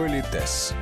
[0.00, 0.72] Политес.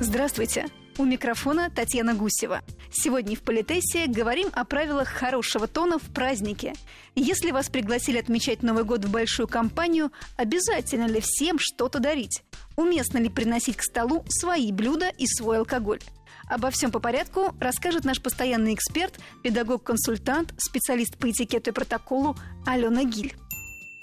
[0.00, 0.68] Здравствуйте.
[0.96, 2.62] У микрофона Татьяна Гусева.
[2.90, 6.72] Сегодня в Политесе говорим о правилах хорошего тона в празднике.
[7.14, 12.42] Если вас пригласили отмечать Новый год в большую компанию, обязательно ли всем что-то дарить?
[12.76, 16.00] Уместно ли приносить к столу свои блюда и свой алкоголь?
[16.48, 23.04] Обо всем по порядку расскажет наш постоянный эксперт, педагог-консультант, специалист по этикету и протоколу Алена
[23.04, 23.34] Гиль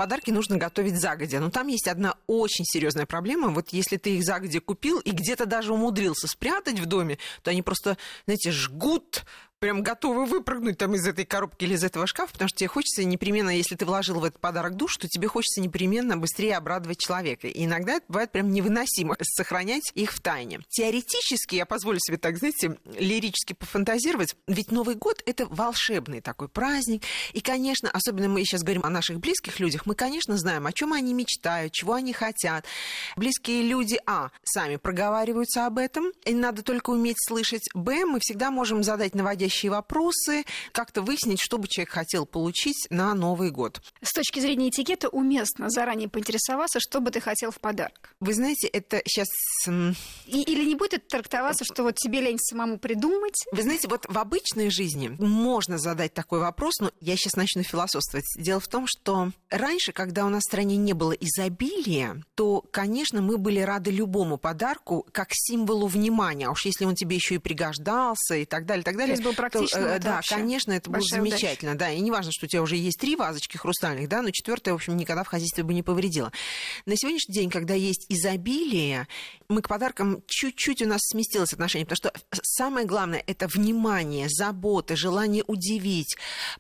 [0.02, 1.40] подарки нужно готовить загодя.
[1.40, 3.50] Но там есть одна очень серьезная проблема.
[3.50, 7.62] Вот если ты их загодя купил и где-то даже умудрился спрятать в доме, то они
[7.62, 9.26] просто, знаете, жгут
[9.62, 13.04] прям готовы выпрыгнуть там из этой коробки или из этого шкафа, потому что тебе хочется
[13.04, 17.48] непременно, если ты вложил в этот подарок душ, то тебе хочется непременно быстрее обрадовать человека.
[17.48, 20.62] И иногда это бывает прям невыносимо сохранять их в тайне.
[20.70, 27.04] Теоретически, я позволю себе так, знаете, лирически пофантазировать, ведь Новый год— это волшебный такой праздник.
[27.34, 30.92] И, конечно, особенно мы сейчас говорим о наших близких людях, мы, конечно, знаем, о чем
[30.92, 32.66] они мечтают, чего они хотят.
[33.16, 38.50] Близкие люди, а, сами проговариваются об этом, и надо только уметь слышать, б, мы всегда
[38.50, 43.82] можем задать наводящие наводящие вопросы, как-то выяснить, что бы человек хотел получить на Новый год.
[44.02, 48.16] С точки зрения этикета уместно заранее поинтересоваться, что бы ты хотел в подарок.
[48.20, 49.28] Вы знаете, это сейчас...
[49.68, 53.36] И, или не будет трактоваться, что вот тебе лень самому придумать?
[53.52, 58.26] Вы знаете, вот в обычной жизни можно задать такой вопрос, но я сейчас начну философствовать.
[58.38, 63.22] Дело в том, что раньше, когда у нас в стране не было изобилия, то, конечно,
[63.22, 66.48] мы были рады любому подарку как символу внимания.
[66.48, 69.16] А уж если он тебе еще и пригождался и так далее, так далее.
[69.16, 69.80] То есть был практично.
[69.80, 71.72] То, э, да, конечно, это будет замечательно.
[71.72, 71.92] Удача.
[71.92, 74.74] Да, и не важно, что у тебя уже есть три вазочки хрустальных, да, но четвертая,
[74.74, 76.32] в общем, никогда в хозяйстве бы не повредила.
[76.86, 79.08] На сегодняшний день, когда есть изобилие,
[79.50, 84.96] мы к подаркам чуть-чуть у нас сместилось отношение, потому что самое главное это внимание, забота,
[84.96, 86.16] желание удивить,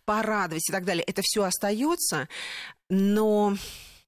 [0.06, 1.04] порадовать и так далее.
[1.04, 2.28] Это все остается,
[2.90, 3.56] но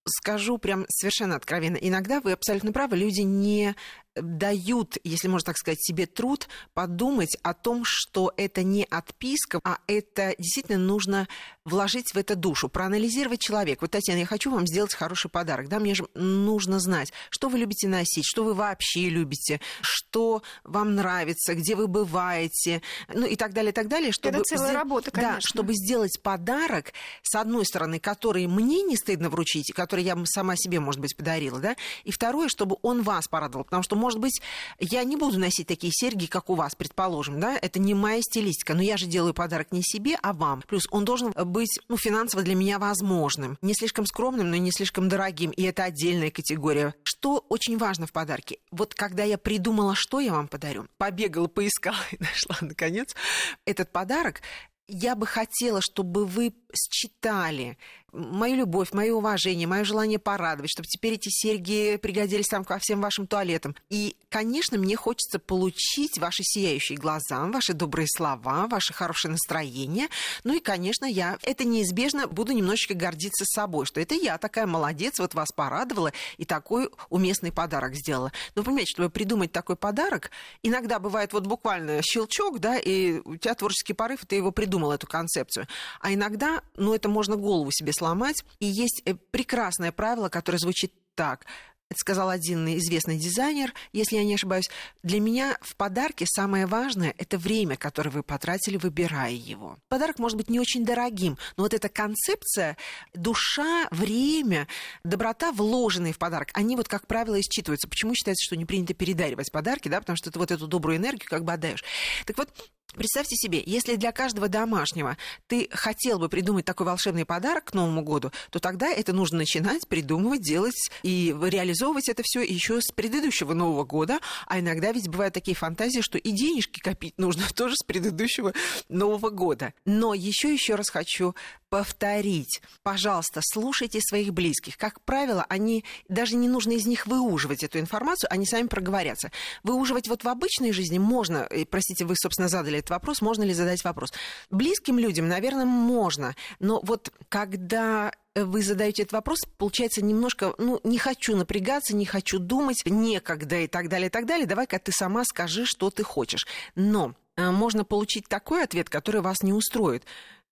[0.05, 3.75] скажу прям совершенно откровенно, иногда вы абсолютно правы, люди не
[4.15, 9.79] дают, если можно так сказать, себе труд подумать о том, что это не отписка, а
[9.87, 11.27] это действительно нужно
[11.65, 13.81] вложить в это душу, проанализировать человека.
[13.81, 15.69] Вот, Татьяна, я хочу вам сделать хороший подарок.
[15.69, 20.95] Да, мне же нужно знать, что вы любите носить, что вы вообще любите, что вам
[20.95, 22.81] нравится, где вы бываете,
[23.13, 24.11] ну и так далее, и так далее.
[24.11, 25.35] Чтобы это целая сделать, работа, конечно.
[25.35, 30.55] Да, чтобы сделать подарок, с одной стороны, который мне не стыдно вручить, который я сама
[30.55, 34.41] себе, может быть, подарила, да, и второе, чтобы он вас порадовал, потому что может быть,
[34.79, 38.73] я не буду носить такие серьги, как у вас, предположим, да, это не моя стилистика,
[38.73, 40.61] но я же делаю подарок не себе, а вам.
[40.67, 45.07] Плюс он должен быть, ну, финансово для меня возможным, не слишком скромным, но не слишком
[45.07, 46.93] дорогим, и это отдельная категория.
[47.03, 48.57] Что очень важно в подарке?
[48.71, 53.15] Вот когда я придумала, что я вам подарю, побегала, поискала и нашла, наконец,
[53.63, 54.41] этот подарок,
[54.89, 57.77] я бы хотела, чтобы вы считали
[58.13, 63.01] мою любовь, мое уважение, мое желание порадовать, чтобы теперь эти серьги пригодились там ко всем
[63.01, 63.75] вашим туалетам.
[63.89, 70.07] И, конечно, мне хочется получить ваши сияющие глаза, ваши добрые слова, ваше хорошее настроение.
[70.43, 75.19] Ну и, конечно, я это неизбежно буду немножечко гордиться собой, что это я такая молодец,
[75.19, 78.31] вот вас порадовала и такой уместный подарок сделала.
[78.55, 80.29] Но понимаете, чтобы придумать такой подарок,
[80.61, 84.91] иногда бывает вот буквально щелчок, да, и у тебя творческий порыв, и ты его придумал,
[84.91, 85.67] эту концепцию.
[85.99, 88.43] А иногда, ну, это можно голову себе сломать.
[88.59, 91.45] И есть э, прекрасное правило, которое звучит так.
[91.89, 94.69] Это сказал один известный дизайнер, если я не ошибаюсь.
[95.03, 99.77] Для меня в подарке самое важное– это время, которое вы потратили, выбирая его.
[99.89, 102.77] Подарок может быть не очень дорогим, но вот эта концепция,
[103.13, 104.67] душа, время,
[105.03, 107.87] доброта, вложенные в подарок, они вот, как правило, исчитываются.
[107.87, 111.29] Почему считается, что не принято передаривать подарки, да, потому что ты вот эту добрую энергию
[111.29, 111.83] как бы отдаешь.
[112.25, 112.49] Так вот,
[112.95, 115.17] Представьте себе, если для каждого домашнего
[115.47, 119.87] ты хотел бы придумать такой волшебный подарок к Новому году, то тогда это нужно начинать
[119.87, 124.19] придумывать, делать и реализовывать это все еще с предыдущего Нового года.
[124.47, 128.53] А иногда ведь бывают такие фантазии, что и денежки копить нужно тоже с предыдущего
[128.89, 129.73] Нового года.
[129.85, 131.35] Но еще еще раз хочу
[131.73, 132.61] повторить.
[132.83, 134.77] Пожалуйста, слушайте своих близких.
[134.77, 139.31] Как правило, они даже не нужно из них выуживать эту информацию, они сами проговорятся.
[139.63, 143.83] Выуживать вот в обычной жизни можно, простите, вы, собственно, задали этот вопрос, можно ли задать
[143.83, 144.13] вопрос.
[144.51, 150.99] Близким людям, наверное, можно, но вот когда вы задаете этот вопрос, получается немножко, ну, не
[150.99, 154.45] хочу напрягаться, не хочу думать, некогда и так далее, и так далее.
[154.45, 156.45] Давай-ка ты сама скажи, что ты хочешь.
[156.75, 160.03] Но э, можно получить такой ответ, который вас не устроит.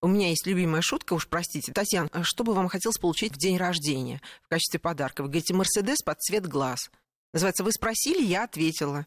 [0.01, 1.71] У меня есть любимая шутка, уж простите.
[1.71, 5.21] Татьяна, а что бы вам хотелось получить в день рождения в качестве подарка?
[5.21, 6.89] Вы говорите, Мерседес под цвет глаз.
[7.33, 9.05] Называется, вы спросили, я ответила.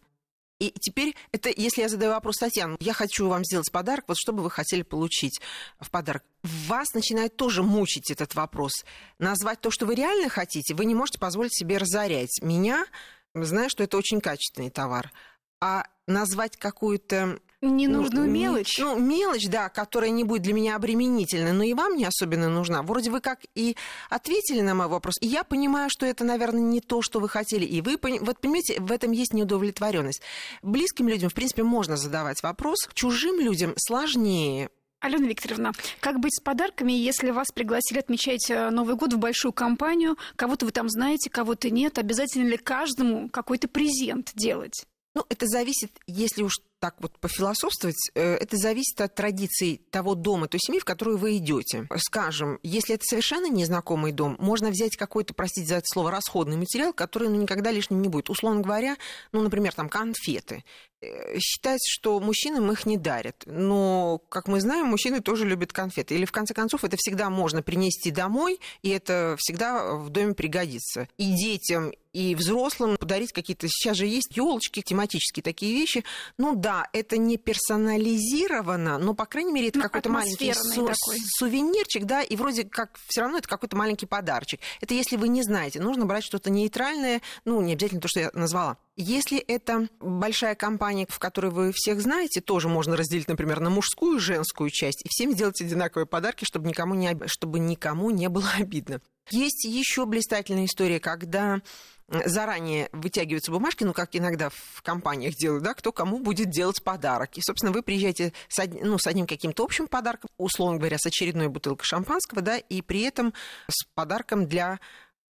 [0.61, 4.33] И теперь, это, если я задаю вопрос, Татьяна, я хочу вам сделать подарок, вот что
[4.33, 5.41] бы вы хотели получить
[5.81, 6.23] в подарок?
[6.45, 8.85] Вас начинает тоже мучить этот вопрос.
[9.19, 12.87] Назвать то, что вы реально хотите, вы не можете позволить себе разорять меня,
[13.35, 15.13] знаю, что это очень качественный товар.
[15.61, 17.41] А назвать какую-то
[17.71, 18.79] Ненужную ну, мелочь?
[18.79, 22.83] Ну, мелочь, да, которая не будет для меня обременительной, но и вам не особенно нужна.
[22.83, 23.77] Вроде вы как и
[24.11, 27.65] ответили на мой вопрос, и я понимаю, что это, наверное, не то, что вы хотели.
[27.65, 30.23] И вы, вот понимаете, в этом есть неудовлетворенность.
[30.63, 34.71] Близким людям, в принципе, можно задавать вопрос, чужим людям сложнее.
[35.05, 39.53] Алена Викторовна, как быть с подарками, если вас пригласили отмечать э, Новый год в большую
[39.53, 44.87] компанию, кого-то вы там знаете, кого-то нет, обязательно ли каждому какой-то презент делать?
[45.15, 50.49] Ну, это зависит, если уж так вот пофилософствовать, э, это зависит от традиций того дома,
[50.49, 51.87] той семьи, в которую вы идете.
[51.97, 56.93] Скажем, если это совершенно незнакомый дом, можно взять какой-то, простите за это слово, расходный материал,
[56.93, 58.31] который ну, никогда лишним не будет.
[58.31, 58.97] Условно говоря,
[59.33, 60.65] ну, например, там конфеты.
[61.05, 63.43] Э, считается, что мужчинам их не дарят.
[63.47, 66.15] Но, как мы знаем, мужчины тоже любят конфеты.
[66.15, 71.09] Или, в конце концов, это всегда можно принести домой, и это всегда в доме пригодится.
[71.17, 73.67] И детям, и взрослым подарить какие-то...
[73.69, 76.05] Сейчас же есть елочки, тематические такие вещи.
[76.39, 81.19] Ну да, это не персонализировано, но, по крайней мере, это ну, какой-то маленький су- такой.
[81.37, 84.61] сувенирчик, да, и вроде как все равно это какой-то маленький подарочек.
[84.81, 88.31] Это если вы не знаете, нужно брать что-то нейтральное, ну, не обязательно то, что я
[88.33, 88.79] назвала.
[88.97, 94.17] Если это большая компания, в которой вы всех знаете, тоже можно разделить, например, на мужскую
[94.17, 98.49] и женскую часть, и всем сделать одинаковые подарки, чтобы никому не, чтобы никому не было
[98.59, 99.03] обидно.
[99.31, 101.61] Есть еще блистательная история, когда
[102.09, 107.37] заранее вытягиваются бумажки, ну, как иногда в компаниях делают, да, кто кому будет делать подарок.
[107.37, 108.83] И, собственно, вы приезжаете с, од...
[108.83, 113.03] ну, с одним каким-то общим подарком, условно говоря, с очередной бутылкой шампанского, да, и при
[113.03, 113.33] этом
[113.69, 114.81] с подарком для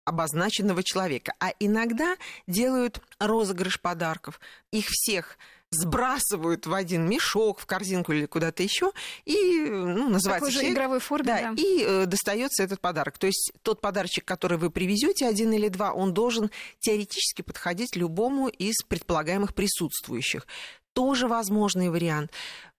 [0.04, 1.34] обозначенного человека.
[1.40, 4.40] А иногда делают розыгрыш подарков.
[4.72, 5.38] Их всех
[5.70, 8.92] сбрасывают в один мешок, в корзинку или куда-то еще,
[9.24, 11.54] и ну, называется Такой же игровой форме, да, да.
[11.56, 13.18] и э, достается этот подарок.
[13.18, 16.50] То есть тот подарочек, который вы привезете, один или два, он должен
[16.80, 20.46] теоретически подходить любому из предполагаемых присутствующих.
[20.92, 22.32] Тоже возможный вариант.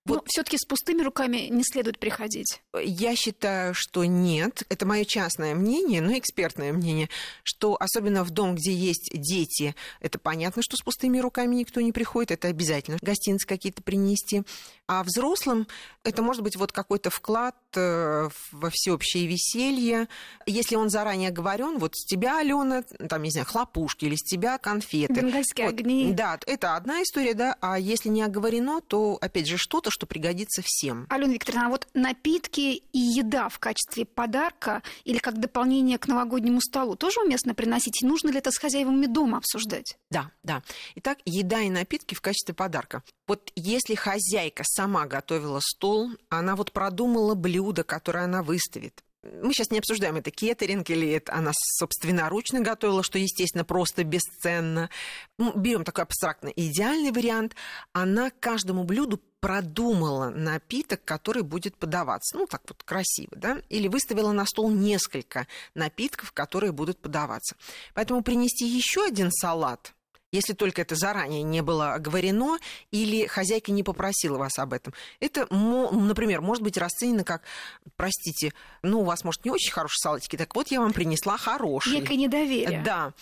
[0.05, 0.15] Вот.
[0.15, 2.61] Но все-таки с пустыми руками не следует приходить.
[2.83, 4.63] Я считаю, что нет.
[4.69, 7.07] Это мое частное мнение, но экспертное мнение,
[7.43, 11.91] что особенно в дом, где есть дети, это понятно, что с пустыми руками никто не
[11.91, 14.43] приходит, это обязательно гостинцы какие-то принести.
[14.87, 15.67] А взрослым
[16.03, 20.07] это может быть вот какой-то вклад э, во всеобщее веселье.
[20.45, 24.57] Если он заранее говорен, вот с тебя, Алена, там, не знаю, хлопушки, или с тебя
[24.57, 25.13] конфеты.
[25.13, 26.11] Бенгальские вот, огни.
[26.11, 27.55] Да, это одна история, да.
[27.61, 31.05] А если не оговорено, то, опять же, что-то, что пригодится всем.
[31.09, 36.61] Алена Викторовна, а вот напитки и еда в качестве подарка или как дополнение к новогоднему
[36.61, 38.01] столу тоже уместно приносить?
[38.01, 39.97] Нужно ли это с хозяевами дома обсуждать?
[40.09, 40.63] Да, да.
[40.95, 43.03] Итак, еда и напитки в качестве подарка.
[43.27, 49.03] Вот если хозяйка сама готовила стол, она вот продумала блюдо, которое она выставит.
[49.23, 54.89] Мы сейчас не обсуждаем, это кеттеринг или это она собственноручно готовила, что, естественно, просто бесценно.
[55.37, 57.55] Ну, берем такой абстрактный идеальный вариант.
[57.93, 62.35] Она каждому блюду продумала напиток, который будет подаваться.
[62.35, 63.61] Ну, так вот красиво, да?
[63.69, 67.55] Или выставила на стол несколько напитков, которые будут подаваться.
[67.93, 69.93] Поэтому принести еще один салат–
[70.31, 72.57] если только это заранее не было оговорено
[72.91, 74.93] или хозяйка не попросила вас об этом.
[75.19, 77.43] Это, например, может быть расценено как,
[77.95, 81.93] простите, ну, у вас, может, не очень хорошие салатики, так вот я вам принесла хороший.
[81.99, 82.81] Некое недоверие.
[82.83, 83.13] Да.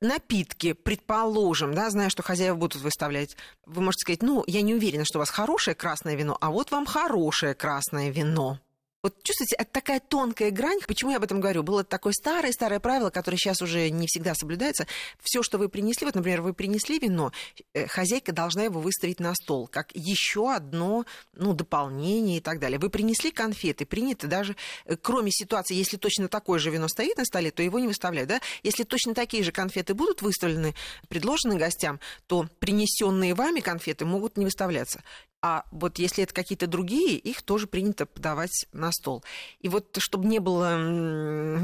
[0.00, 5.04] Напитки, предположим, да, зная, что хозяева будут выставлять, вы можете сказать, ну, я не уверена,
[5.04, 8.58] что у вас хорошее красное вино, а вот вам хорошее красное вино.
[9.02, 10.80] Вот чувствуете, это такая тонкая грань.
[10.86, 11.62] Почему я об этом говорю?
[11.62, 14.86] Было такое старое-старое правило, которое сейчас уже не всегда соблюдается.
[15.22, 17.32] Все, что вы принесли, вот, например, вы принесли вино,
[17.74, 22.78] э, хозяйка должна его выставить на стол, как еще одно ну, дополнение и так далее.
[22.78, 27.24] Вы принесли конфеты, принято даже, э, кроме ситуации, если точно такое же вино стоит на
[27.24, 28.28] столе, то его не выставляют.
[28.28, 28.40] Да?
[28.62, 30.74] Если точно такие же конфеты будут выставлены,
[31.08, 35.02] предложены гостям, то принесенные вами конфеты могут не выставляться.
[35.42, 39.22] А вот если это какие-то другие, их тоже принято подавать на стол.
[39.60, 40.76] И вот чтобы не было,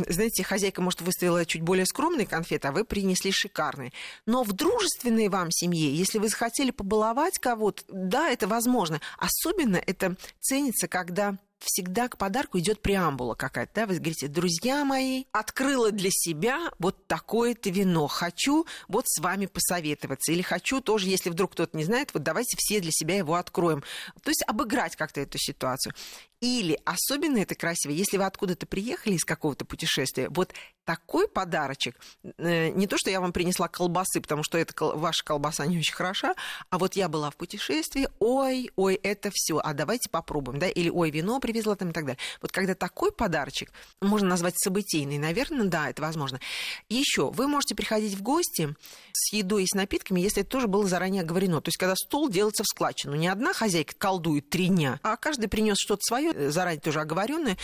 [0.09, 3.93] знаете, хозяйка, может, выставила чуть более скромные конфеты, а вы принесли шикарные.
[4.26, 9.00] Но в дружественной вам семье, если вы захотели побаловать кого-то, да, это возможно.
[9.19, 15.25] Особенно это ценится, когда всегда к подарку идет преамбула какая-то, да, вы говорите, друзья мои,
[15.33, 21.31] открыла для себя вот такое-то вино, хочу вот с вами посоветоваться, или хочу тоже, если
[21.31, 23.83] вдруг кто-то не знает, вот давайте все для себя его откроем.
[24.23, 25.95] То есть обыграть как-то эту ситуацию.
[26.43, 30.53] Или особенно это красиво, если вы откуда-то приехали из какого-то путешествия, вот
[30.85, 31.97] такой подарочек,
[32.39, 35.95] э, не то, что я вам принесла колбасы, потому что это ваша колбаса не очень
[35.95, 36.35] хороша,
[36.69, 40.91] а вот я была в путешествии, ой, ой, это все, а давайте попробуем, да, или
[40.91, 42.19] ой, вино привезла там и так далее.
[42.41, 43.71] Вот когда такой подарочек,
[44.01, 46.41] можно назвать событийный, наверное, да, это возможно.
[46.89, 48.75] Еще вы можете приходить в гости
[49.13, 51.61] с едой и с напитками, если это тоже было заранее оговорено.
[51.61, 55.47] То есть, когда стол делается в складчину, не одна хозяйка колдует три дня, а каждый
[55.47, 57.57] принес что-то свое, заранее тоже оговоренное,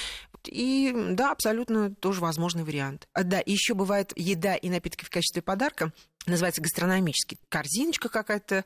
[0.46, 3.08] и да, абсолютно тоже возможный вариант.
[3.12, 5.92] А, да, еще бывает еда и напитки в качестве подарка
[6.26, 7.38] называется гастрономический.
[7.48, 8.64] Корзиночка какая-то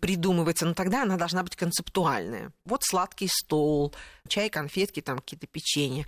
[0.00, 2.52] придумывается, но тогда она должна быть концептуальная.
[2.64, 3.94] Вот сладкий стол,
[4.28, 6.06] чай, конфетки, там какие-то печенья.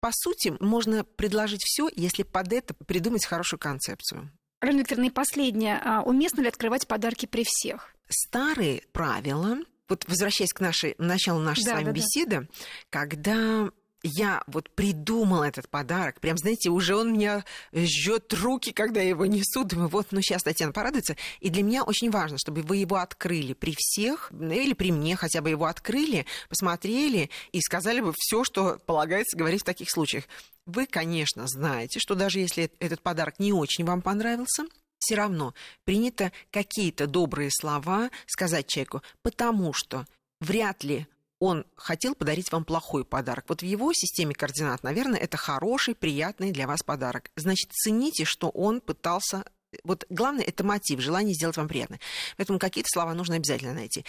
[0.00, 4.30] По сути, можно предложить все, если под это придумать хорошую концепцию.
[4.60, 5.80] Раль Викторовна, и последнее.
[5.84, 7.94] А уместно ли открывать подарки при всех?
[8.08, 9.58] Старые правила,
[9.88, 12.46] вот возвращаясь к нашей, началу нашей да, с вами да, беседы, да.
[12.90, 13.70] когда
[14.02, 16.20] я вот придумала этот подарок.
[16.20, 19.64] Прям, знаете, уже он меня жжет руки, когда я его несу.
[19.64, 21.16] Думаю, вот, ну сейчас Татьяна порадуется.
[21.40, 25.40] И для меня очень важно, чтобы вы его открыли при всех, или при мне хотя
[25.40, 30.24] бы его открыли, посмотрели и сказали бы все, что полагается говорить в таких случаях.
[30.66, 34.64] Вы, конечно, знаете, что даже если этот подарок не очень вам понравился,
[34.98, 40.06] все равно принято какие-то добрые слова сказать человеку, потому что
[40.40, 41.06] вряд ли
[41.40, 43.44] он хотел подарить вам плохой подарок.
[43.48, 47.30] Вот в его системе координат, наверное, это хороший, приятный для вас подарок.
[47.36, 49.44] Значит, цените, что он пытался
[49.84, 51.98] вот главное это мотив, желание сделать вам приятно.
[52.36, 54.04] Поэтому какие-то слова нужно обязательно найти.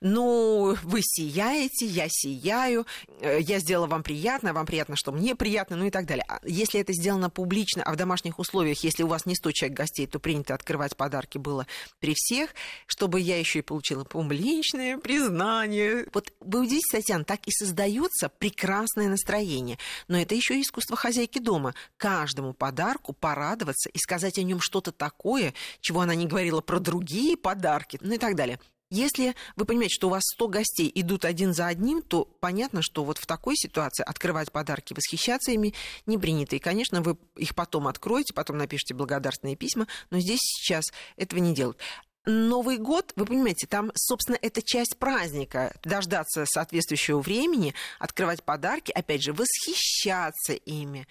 [0.00, 2.86] Ну, вы сияете, я сияю,
[3.20, 6.24] э, я сделала вам приятно, вам приятно, что мне приятно, ну и так далее.
[6.28, 9.76] А если это сделано публично, а в домашних условиях, если у вас не 100 человек
[9.76, 11.66] гостей, то принято открывать подарки было
[12.00, 12.54] при всех,
[12.86, 16.06] чтобы я еще и получила публичное признание.
[16.12, 19.78] Вот вы удивитесь, Татьяна, так и создается прекрасное настроение.
[20.08, 21.74] Но это еще искусство хозяйки дома.
[21.96, 27.36] Каждому подарку порадоваться и сказать о нем что-то такое, чего она не говорила про другие
[27.36, 28.60] подарки, ну и так далее.
[28.90, 33.04] Если вы понимаете, что у вас 100 гостей идут один за одним, то понятно, что
[33.04, 35.74] вот в такой ситуации открывать подарки, восхищаться ими
[36.06, 36.56] не принято.
[36.56, 40.86] И, конечно, вы их потом откроете, потом напишите благодарственные письма, но здесь сейчас
[41.16, 41.78] этого не делают.
[42.24, 45.74] Новый год, вы понимаете, там, собственно, это часть праздника.
[45.84, 51.06] Дождаться соответствующего времени, открывать подарки, опять же, восхищаться ими.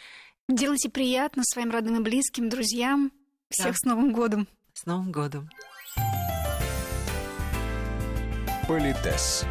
[0.50, 3.12] Делайте приятно своим родным и близким, друзьям.
[3.50, 3.74] Всех да.
[3.74, 4.48] с Новым годом.
[4.74, 5.50] С Новым годом.
[8.68, 9.46] Политес.